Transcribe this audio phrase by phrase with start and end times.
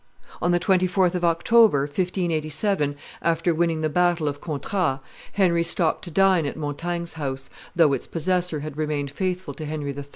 [0.41, 4.97] On the 24th of October, 1587, after winning the battle of Contras,
[5.33, 9.95] Henry stopped to dine at Montaigne's house, though its possessor had remained faithful to Henry
[9.95, 10.05] III.